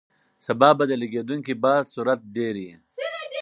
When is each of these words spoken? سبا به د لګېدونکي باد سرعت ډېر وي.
سبا 0.45 0.69
به 0.77 0.83
د 0.89 0.93
لګېدونکي 1.01 1.53
باد 1.63 1.83
سرعت 1.93 2.21
ډېر 2.35 2.53
وي. 2.63 2.71